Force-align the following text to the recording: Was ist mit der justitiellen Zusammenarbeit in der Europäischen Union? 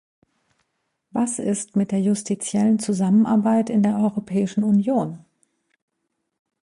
Was 1.11 1.37
ist 1.37 1.75
mit 1.75 1.91
der 1.91 2.01
justitiellen 2.01 2.79
Zusammenarbeit 2.79 3.69
in 3.69 3.83
der 3.83 3.97
Europäischen 3.99 4.63
Union? 4.63 5.19